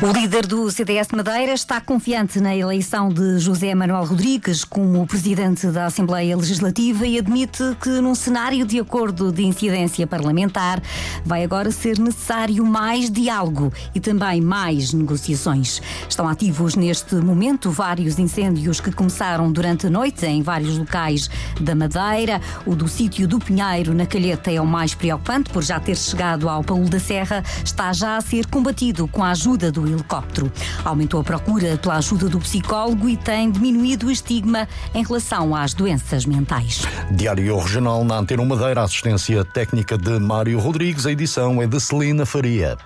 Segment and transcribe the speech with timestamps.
[0.00, 5.04] O líder do CDS de Madeira está confiante na eleição de José Manuel Rodrigues como
[5.08, 10.80] presidente da Assembleia Legislativa e admite que, num cenário de acordo de incidência parlamentar,
[11.24, 15.82] vai agora ser necessário mais diálogo e também mais negociações.
[16.08, 21.28] Estão ativos neste momento vários incêndios que começaram durante a noite em vários locais
[21.60, 22.40] da Madeira.
[22.64, 26.48] O do sítio do Pinheiro, na Calheta, é o mais preocupante por já ter chegado
[26.48, 27.42] ao Paulo da Serra.
[27.64, 30.50] Está já a ser combatido com a ajuda do helicóptero.
[30.84, 35.74] Aumentou a procura pela ajuda do psicólogo e tem diminuído o estigma em relação às
[35.74, 36.82] doenças mentais.
[37.10, 42.24] Diário Regional na Antena Madeira, assistência técnica de Mário Rodrigues, a edição é de Celina
[42.24, 42.76] Faria.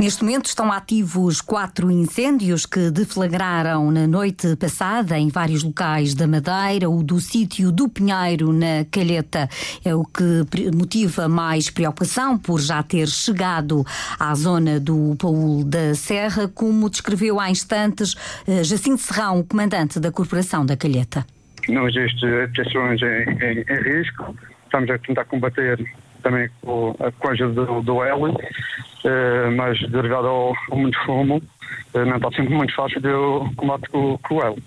[0.00, 6.26] Neste momento estão ativos quatro incêndios que deflagraram na noite passada em vários locais da
[6.26, 6.88] Madeira.
[6.88, 9.46] O do sítio do Pinheiro, na Calheta,
[9.84, 13.84] é o que motiva mais preocupação por já ter chegado
[14.18, 18.14] à zona do Paul da Serra, como descreveu há instantes
[18.48, 21.26] eh, Jacinto Serrão, comandante da Corporação da Calheta.
[21.68, 24.34] Não existe habitações em, em, em risco.
[24.64, 25.78] Estamos a tentar combater
[26.20, 28.34] também com, a ajuda do, do L,
[29.04, 31.42] eh, mas derivado ao, ao muito fumo,
[31.94, 34.62] eh, não está sempre muito fácil de combate com, com o L.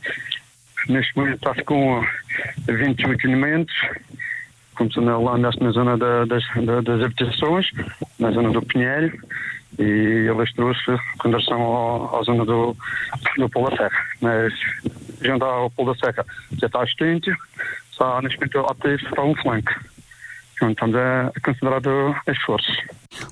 [0.90, 2.04] Neste momento está-se com
[2.68, 3.74] 28 elementos,
[4.76, 6.44] começando lá na zona da, das,
[6.84, 7.72] das habitações,
[8.20, 9.12] na zona do Pinheiro,
[9.80, 10.86] e eles trouxe
[11.18, 12.76] com relação à zona do,
[13.38, 14.06] do Polo da Serra.
[14.22, 14.54] Mas
[15.22, 16.26] junto ao Polo da Serra
[16.60, 17.32] já está extinto,
[17.92, 19.74] só neste momento ativo para um flanco.
[20.56, 21.82] Então, estamos a considerar
[22.28, 22.78] esforços.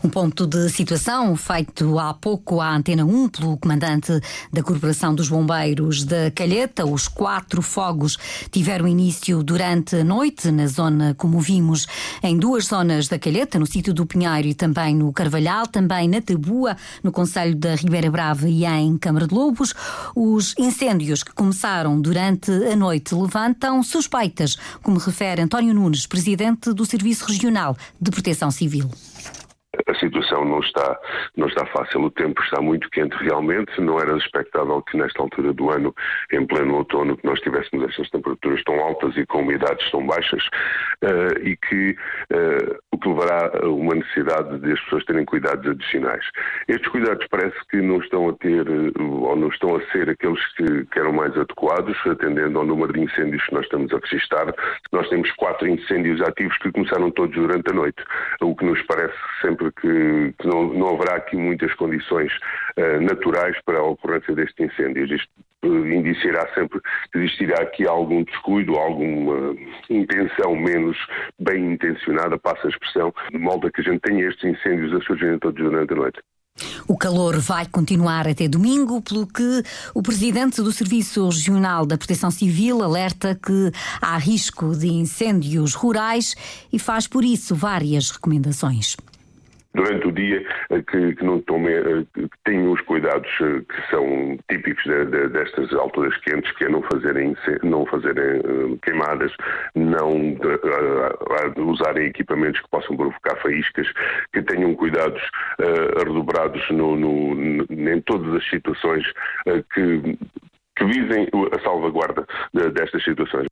[0.04, 4.20] Um ponto de situação feito há pouco à Antena 1 pelo comandante
[4.52, 6.86] da Corporação dos Bombeiros da Calheta.
[6.86, 8.18] Os quatro fogos
[8.52, 11.88] tiveram início durante a noite na zona, como vimos,
[12.24, 16.22] em duas zonas da Calheta, no sítio do Pinheiro e também no Carvalhal, também na
[16.22, 19.74] Tabua, no Conselho da Ribeira Brava e em Câmara de Lobos.
[20.16, 26.86] Os incêndios que começaram durante a noite levantam suspeitas, como refere António Nunes, presidente do
[26.86, 28.90] Serviço Regional de Proteção Civil
[29.88, 31.00] a situação não está,
[31.36, 35.54] não está fácil, o tempo está muito quente realmente, não era expectável que nesta altura
[35.54, 35.94] do ano,
[36.32, 40.44] em pleno outono, que nós tivéssemos estas temperaturas tão altas e com umidades tão baixas
[41.04, 45.66] uh, e que uh, o que levará a uma necessidade de as pessoas terem cuidados
[45.66, 46.26] adicionais.
[46.68, 50.46] Estes cuidados parece que não estão a ter uh, ou não estão a ser aqueles
[50.56, 54.54] que, que eram mais adequados, atendendo ao número de incêndios que nós estamos a registrar.
[54.92, 58.04] Nós temos quatro incêndios ativos que começaram todos durante a noite,
[58.42, 62.32] o que nos parece sempre que, que não, não, haverá aqui muitas condições
[62.78, 65.12] uh, naturais para a ocorrência destes incêndios.
[65.12, 65.30] Isto
[65.66, 66.80] uh, indiciará sempre
[67.12, 69.56] que existirá aqui algum descuido, alguma
[69.90, 70.98] intenção menos
[71.40, 75.06] bem intencionada, passa a expressão, de modo a que a gente tenha estes incêndios a
[75.06, 76.20] surgirem todos durante a noite.
[76.88, 82.30] O calor vai continuar até domingo, pelo que o presidente do Serviço Regional da Proteção
[82.30, 83.72] Civil alerta que
[84.02, 86.36] há risco de incêndios rurais
[86.72, 88.98] e faz por isso várias recomendações
[89.74, 93.90] durante o dia eh, que, que não tomem, eh, que tenham os cuidados eh, que
[93.90, 99.32] são típicos de, de, destas alturas quentes, que é não fazerem, não fazerem queimadas,
[99.76, 100.38] não
[101.58, 103.88] usarem equipamentos que possam provocar faíscas,
[104.34, 105.22] que tenham cuidados
[105.98, 109.06] redobrados no, no, em todas as situações
[109.74, 110.18] que,
[110.76, 112.26] que visem a salvaguarda
[112.74, 113.51] destas situações.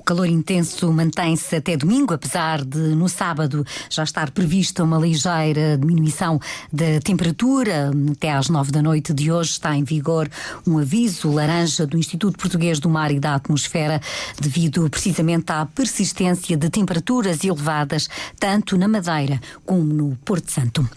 [0.00, 5.76] O calor intenso mantém-se até domingo, apesar de no sábado já estar prevista uma ligeira
[5.76, 6.40] diminuição
[6.72, 7.90] da temperatura.
[8.10, 10.28] Até às nove da noite de hoje está em vigor
[10.66, 14.00] um aviso laranja do Instituto Português do Mar e da Atmosfera,
[14.40, 18.08] devido precisamente à persistência de temperaturas elevadas,
[18.38, 20.88] tanto na Madeira como no Porto Santo.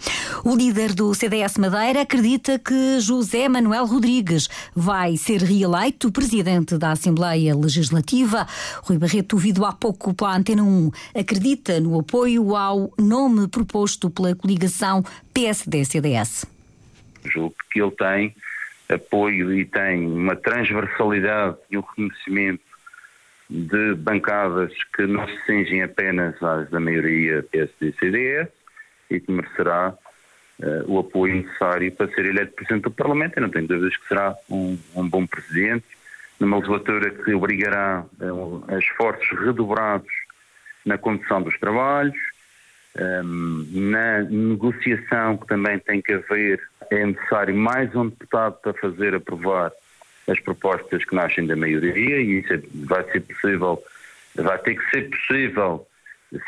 [0.45, 6.93] O líder do CDS Madeira acredita que José Manuel Rodrigues vai ser reeleito presidente da
[6.93, 8.47] Assembleia Legislativa.
[8.83, 14.35] Rui Barreto, ouvido há pouco pela Antena 1, acredita no apoio ao nome proposto pela
[14.35, 15.03] coligação
[15.33, 16.45] PSD-CDS?
[17.25, 18.35] Julgo que ele tem
[18.89, 22.61] apoio e tem uma transversalidade e um reconhecimento
[23.49, 28.49] de bancadas que não se cingem apenas às da maioria PSD-CDS
[29.09, 29.93] e que merecerá
[30.59, 33.37] uh, o apoio necessário para ser eleito Presidente do Parlamento.
[33.37, 35.85] Eu não tenho dúvidas que será um, um bom Presidente
[36.39, 40.11] numa legislatura que obrigará a, a esforços redobrados
[40.85, 42.17] na condução dos trabalhos,
[42.99, 49.15] um, na negociação que também tem que haver, é necessário mais um deputado para fazer
[49.15, 49.71] aprovar
[50.29, 53.83] as propostas que nascem da maioria e isso é, vai ser possível,
[54.35, 55.87] vai ter que ser possível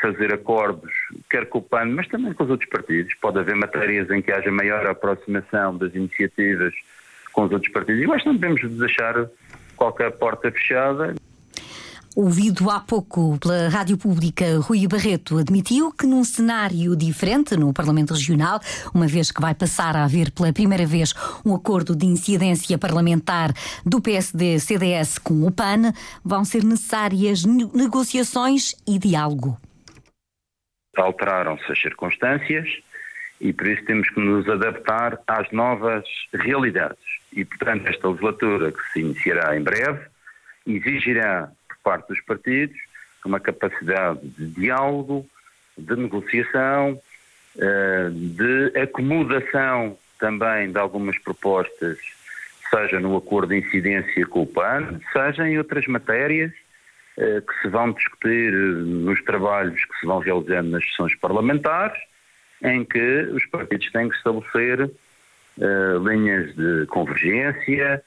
[0.00, 0.92] fazer acordos,
[1.30, 3.14] quer com o PAN, mas também com os outros partidos.
[3.14, 6.74] Pode haver matérias em que haja maior aproximação das iniciativas
[7.32, 8.02] com os outros partidos.
[8.02, 9.28] E que não devemos deixar
[9.76, 11.14] qualquer porta fechada.
[12.16, 18.14] Ouvido há pouco pela Rádio Pública, Rui Barreto admitiu que num cenário diferente no Parlamento
[18.14, 18.58] Regional,
[18.94, 21.12] uma vez que vai passar a haver pela primeira vez
[21.44, 23.52] um acordo de incidência parlamentar
[23.84, 25.92] do PSD-CDS com o PAN,
[26.24, 29.58] vão ser necessárias negociações e diálogo.
[30.96, 32.66] Alteraram-se as circunstâncias
[33.42, 37.04] e por isso temos que nos adaptar às novas realidades.
[37.36, 40.00] E, portanto, esta legislatura que se iniciará em breve
[40.66, 41.52] exigirá
[41.84, 42.76] parte dos partidos,
[43.24, 45.24] uma capacidade de diálogo,
[45.78, 47.00] de negociação,
[47.58, 51.98] eh, de acomodação também de algumas propostas,
[52.70, 56.52] seja no acordo de incidência com o PAN, seja em outras matérias
[57.16, 61.98] eh, que se vão discutir nos trabalhos que se vão realizando nas sessões parlamentares,
[62.62, 64.90] em que os partidos têm que estabelecer
[65.58, 68.02] linhas de convergência,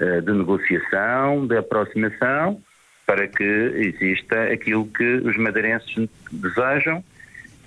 [0.00, 2.62] uh, de negociação, de aproximação
[3.06, 7.02] para que exista aquilo que os madeirenses desejam,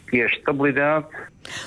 [0.08, 1.08] que é estabilidade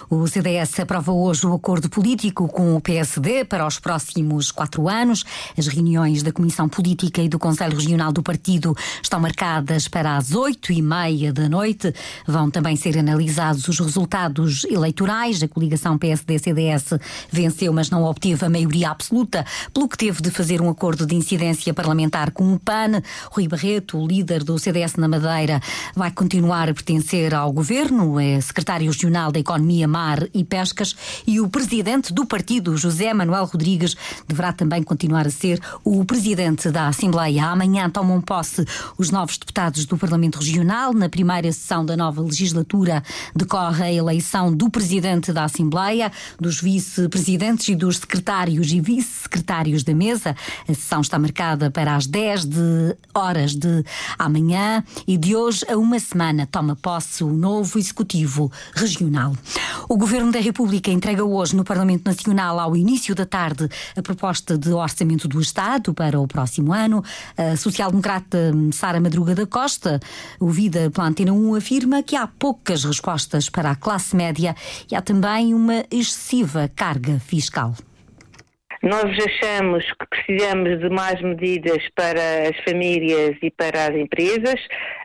[0.09, 5.25] o CDS aprova hoje o acordo político com o PSD para os próximos quatro anos.
[5.57, 10.33] As reuniões da Comissão Política e do Conselho Regional do Partido estão marcadas para as
[10.33, 11.93] oito e meia da noite.
[12.27, 15.43] Vão também ser analisados os resultados eleitorais.
[15.43, 16.95] A coligação PSD-CDS
[17.31, 21.15] venceu, mas não obteve a maioria absoluta, pelo que teve de fazer um acordo de
[21.15, 23.03] incidência parlamentar com o PAN.
[23.31, 25.61] Rui Barreto, o líder do CDS na Madeira,
[25.95, 30.95] vai continuar a pertencer ao governo, é secretário regional da Economia Economia, Mar e Pescas
[31.27, 33.97] e o presidente do partido, José Manuel Rodrigues,
[34.29, 37.47] deverá também continuar a ser o presidente da Assembleia.
[37.47, 38.63] Amanhã tomam posse
[38.99, 40.93] os novos deputados do Parlamento Regional.
[40.93, 43.03] Na primeira sessão da nova legislatura
[43.35, 49.95] decorre a eleição do presidente da Assembleia, dos vice-presidentes e dos secretários e vice-secretários da
[49.95, 50.37] mesa.
[50.69, 53.83] A sessão está marcada para as 10 de horas de
[54.19, 59.35] amanhã e de hoje a uma semana toma posse o novo executivo regional.
[59.89, 64.57] O Governo da República entrega hoje no Parlamento Nacional, ao início da tarde, a proposta
[64.57, 67.03] de orçamento do Estado para o próximo ano.
[67.37, 70.01] A social-democrata Sara Madruga da Costa,
[70.41, 74.55] ouvida pela Antena 1, afirma que há poucas respostas para a classe média
[74.91, 77.75] e há também uma excessiva carga fiscal.
[78.83, 84.61] Nós achamos que precisamos de mais medidas para as famílias e para as empresas,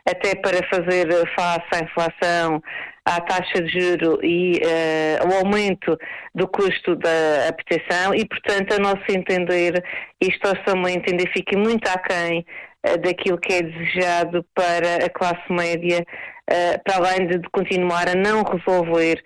[0.06, 2.62] até para fazer face à inflação,
[3.10, 5.98] à taxa de juro e uh, ao aumento
[6.34, 9.82] do custo da habitação e, portanto, a nosso entender,
[10.20, 12.44] este orçamento ainda fica muito aquém
[12.86, 16.04] uh, daquilo que é desejado para a classe média,
[16.50, 19.22] uh, para além de, de, continuar a não resolver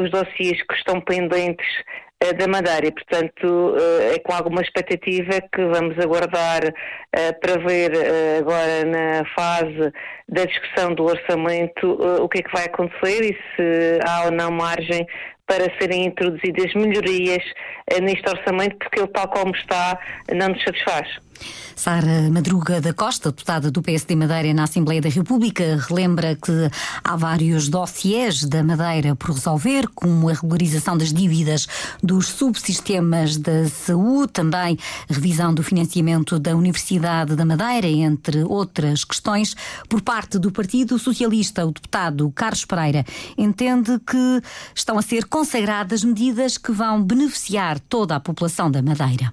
[0.00, 1.66] os dossiês que estão pendentes
[2.36, 2.90] da Madeira.
[2.92, 6.62] Portanto, eh, é com alguma expectativa que vamos aguardar
[7.12, 7.92] eh, para ver
[8.38, 9.92] agora na fase
[10.28, 14.50] da discussão do orçamento o que é que vai acontecer e se há ou não
[14.50, 15.06] margem
[15.46, 17.42] para serem introduzidas melhorias
[18.02, 19.98] neste orçamento, porque ele, tal como está,
[20.34, 21.08] não nos satisfaz.
[21.78, 26.52] Sara Madruga da Costa, deputada do PSD Madeira na Assembleia da República, relembra que
[27.04, 31.68] há vários dossiês da Madeira por resolver, como a regularização das dívidas
[32.02, 34.76] dos subsistemas da saúde, também
[35.08, 39.54] revisão do financiamento da Universidade da Madeira, entre outras questões.
[39.88, 43.04] Por parte do Partido Socialista, o deputado Carlos Pereira
[43.36, 44.42] entende que
[44.74, 49.32] estão a ser consagradas medidas que vão beneficiar toda a população da Madeira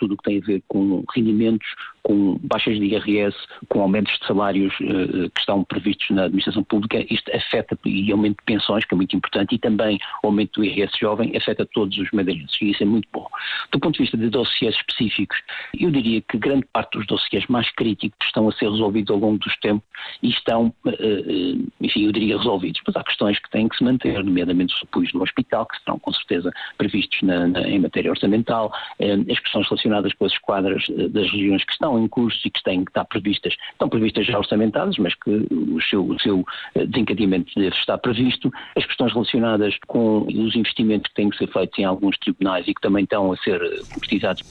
[0.00, 1.68] tudo o que tem a ver com rendimentos,
[2.02, 3.36] com baixas de IRS,
[3.68, 8.38] com aumentos de salários uh, que estão previstos na administração pública, isto afeta e aumento
[8.38, 11.96] de pensões, que é muito importante, e também o aumento do IRS jovem afeta todos
[11.98, 13.26] os madeirenses, e isso é muito bom.
[13.72, 15.38] Do ponto de vista de dossiês específicos,
[15.78, 19.38] eu diria que grande parte dos dossiês mais críticos estão a ser resolvidos ao longo
[19.38, 19.86] dos tempos
[20.22, 24.22] e estão, uh, enfim, eu diria resolvidos, mas há questões que têm que se manter,
[24.24, 28.72] nomeadamente os apoios do hospital, que serão com certeza previstos na, na, em matéria orçamental,
[29.00, 32.50] uh, as questões relacionadas com as esquadras das regiões que estão estão em curso e
[32.50, 36.44] que têm que previstas, estão previstas já orçamentadas, mas que o seu, o seu
[36.74, 41.48] eh, desencadeamento deve estar previsto, as questões relacionadas com os investimentos que têm que ser
[41.48, 43.60] feitos em alguns tribunais e que também estão a ser
[43.92, 44.42] concretizados.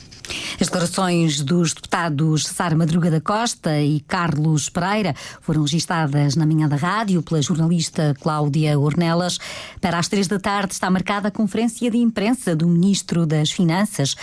[0.60, 6.68] As declarações dos deputados Sara Madruga da Costa e Carlos Pereira foram registadas na manhã
[6.68, 9.38] da rádio pela jornalista Cláudia Ornelas.
[9.82, 14.16] Para as três da tarde está marcada a conferência de imprensa do Ministro das Finanças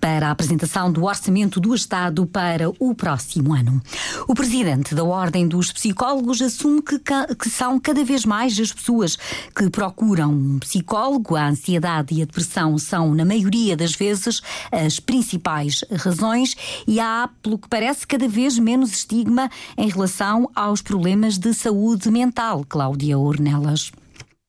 [0.00, 3.80] para a apresentação do Orçamento do Estado para o próximo ano.
[4.26, 9.16] O presidente da Ordem dos Psicólogos assume que, que são cada vez mais as pessoas
[9.54, 11.36] que procuram um psicólogo.
[11.36, 14.40] A ansiedade e a depressão são, na maioria das vezes,
[14.70, 20.82] as principais razões e há, pelo que parece, cada vez menos estigma em relação aos
[20.82, 22.64] problemas de saúde mental.
[22.68, 23.92] Cláudia Ornelas.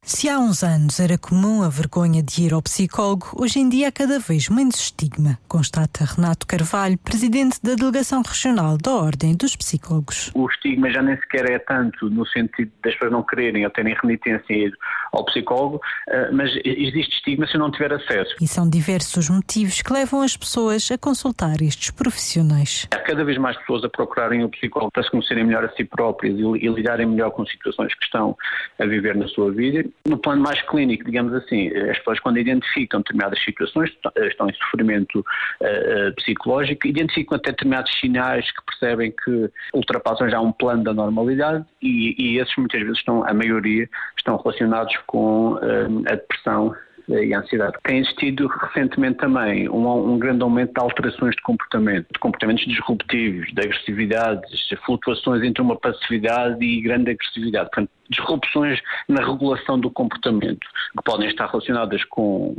[0.10, 3.90] Se há uns anos era comum a vergonha de ir ao psicólogo, hoje em dia
[3.90, 9.56] há cada vez menos estigma, constata Renato Carvalho, presidente da Delegação Regional da Ordem dos
[9.56, 10.32] Psicólogos.
[10.34, 13.96] O estigma já nem sequer é tanto no sentido das pessoas não quererem ou terem
[14.02, 14.74] renitência ir
[15.12, 18.36] ao psicólogo, eh, mas existe estigma se não tiver acesso.
[18.42, 22.88] E são diversos motivos que levam as pessoas a consultar estes profissionais.
[22.92, 25.84] Há cada vez mais pessoas a procurarem o psicólogo para se conhecerem melhor a si
[25.84, 28.36] próprias e lidarem melhor com situações que estão
[28.80, 33.00] a viver na sua vida no plano mais clínico, digamos assim, as pessoas quando identificam
[33.00, 40.30] determinadas situações, estão em sofrimento uh, psicológico, identificam até determinados sinais que percebem que ultrapassam
[40.30, 44.96] já um plano da normalidade e, e esses muitas vezes estão, a maioria, estão relacionados
[45.08, 46.76] com uh, a depressão
[47.10, 47.74] e a ansiedade.
[47.84, 53.52] Tem existido recentemente também um, um, grande aumento de alterações de comportamento, de comportamentos disruptivos,
[53.52, 57.70] de agressividade, de flutuações entre uma passividade e grande agressividade.
[57.70, 62.56] Portanto, disrupções na regulação do comportamento, que podem estar relacionadas com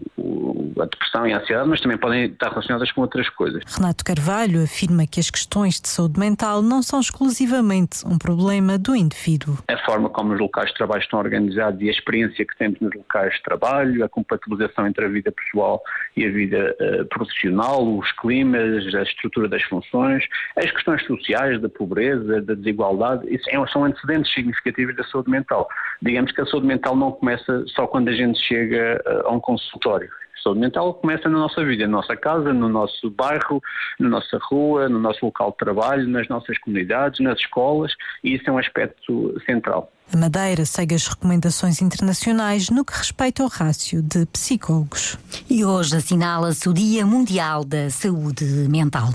[0.80, 3.62] a depressão e a ansiedade, mas também podem estar relacionadas com outras coisas.
[3.76, 8.94] Renato Carvalho afirma que as questões de saúde mental não são exclusivamente um problema do
[8.94, 9.58] indivíduo.
[9.68, 12.94] A forma como os locais de trabalho estão organizados e a experiência que temos nos
[12.94, 15.82] locais de trabalho, a compatibilização entre a vida pessoal
[16.16, 20.24] e a vida uh, profissional, os climas, a estrutura das funções,
[20.56, 25.39] as questões sociais, da pobreza, da desigualdade, isso é, são antecedentes significativos da saúde mental
[25.40, 25.68] mental.
[26.00, 29.40] Digamos que a saúde mental não começa só quando a gente chega eh, a um
[29.40, 30.08] consultório.
[30.38, 33.60] A saúde mental começa na nossa vida, na nossa casa, no nosso bairro,
[33.98, 37.92] na nossa rua, no nosso local de trabalho, nas nossas comunidades, nas escolas,
[38.24, 39.92] e isso é um aspecto central.
[40.12, 45.16] A Madeira segue as recomendações internacionais no que respeita ao rácio de psicólogos.
[45.48, 49.14] E hoje assinala-se o Dia Mundial da Saúde Mental.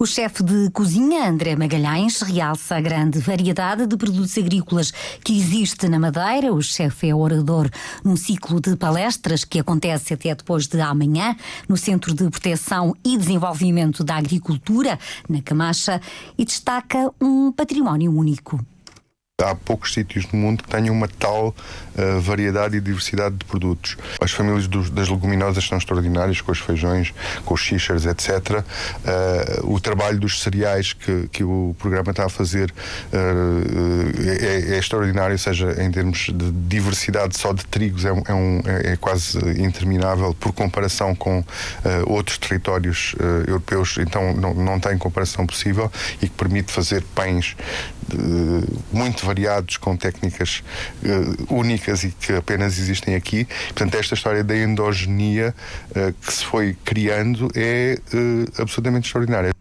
[0.00, 5.88] O chefe de cozinha, André Magalhães, realça a grande variedade de produtos agrícolas que existe
[5.88, 6.52] na Madeira.
[6.52, 7.70] O chefe é orador
[8.02, 11.36] num ciclo de palestras que acontece até depois de amanhã
[11.68, 16.00] no Centro de Proteção e Desenvolvimento da Agricultura, na Camacha,
[16.36, 18.58] e destaca um património único
[19.42, 23.96] há poucos sítios no mundo que tenham uma tal uh, variedade e diversidade de produtos.
[24.20, 27.12] As famílias dos, das leguminosas são extraordinárias, com os feijões,
[27.44, 28.30] com os xícharos, etc.
[29.62, 34.78] Uh, o trabalho dos cereais que, que o programa está a fazer uh, é, é,
[34.78, 38.96] extraordinário, ou seja, em termos de diversidade só de trigos é, é, um, é, é
[38.96, 41.44] quase interminável por comparação com
[42.06, 43.14] outros territórios
[43.46, 47.56] europeus, então não, não tem comparação possível e que permite fazer pães
[48.92, 49.31] muito variados,
[49.80, 50.62] com técnicas
[51.02, 53.46] uh, únicas e que apenas existem aqui.
[53.68, 55.54] Portanto, esta história da endogenia
[55.90, 59.52] uh, que se foi criando é uh, absolutamente extraordinária.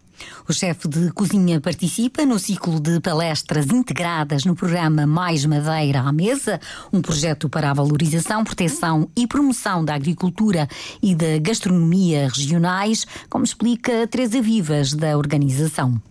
[0.48, 6.12] O chefe de cozinha participa no ciclo de palestras integradas no programa Mais Madeira à
[6.12, 6.60] Mesa,
[6.92, 10.68] um projeto para a valorização, proteção e promoção da agricultura
[11.02, 16.02] e da gastronomia regionais, como explica Teresa Vivas, da organização.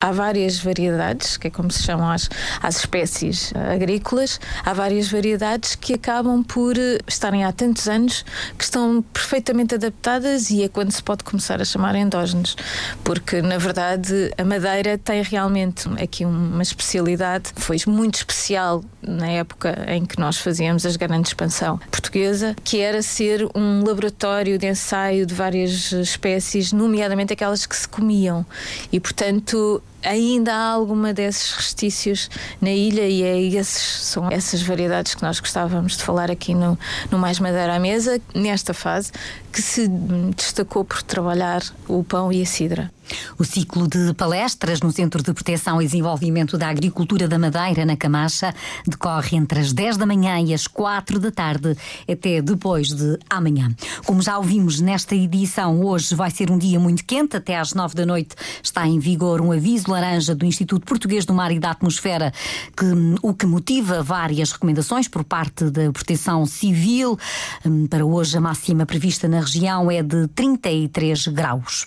[0.00, 2.30] Há várias variedades, que é como se chamam as,
[2.62, 8.24] as espécies agrícolas, há várias variedades que acabam por eh, estarem há tantos anos
[8.56, 12.56] que estão perfeitamente adaptadas e é quando se pode começar a chamar endógenos,
[13.02, 19.84] porque na verdade a madeira tem realmente aqui uma especialidade, foi muito especial na época
[19.88, 25.26] em que nós fazíamos as grandes expansão portuguesa, que era ser um laboratório de ensaio
[25.26, 28.46] de várias espécies, nomeadamente aquelas que se comiam.
[28.92, 35.14] E portanto ainda há alguma desses restícios na ilha e é esses, são essas variedades
[35.14, 36.78] que nós gostávamos de falar aqui no,
[37.10, 39.12] no Mais Madeira à Mesa, nesta fase,
[39.52, 39.88] que se
[40.36, 42.90] destacou por trabalhar o pão e a cidra.
[43.38, 47.96] O ciclo de palestras no Centro de Proteção e Desenvolvimento da Agricultura da Madeira, na
[47.96, 48.54] Camacha,
[48.86, 51.76] decorre entre as 10 da manhã e as 4 da tarde,
[52.10, 53.74] até depois de amanhã.
[54.04, 57.94] Como já ouvimos nesta edição, hoje vai ser um dia muito quente, até às 9
[57.94, 61.70] da noite está em vigor um aviso laranja do Instituto Português do Mar e da
[61.70, 62.32] Atmosfera,
[62.76, 62.86] que,
[63.22, 67.18] o que motiva várias recomendações por parte da Proteção Civil.
[67.64, 71.84] Hum, para hoje, a máxima prevista na região é de 33 graus.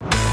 [0.00, 0.27] Bye.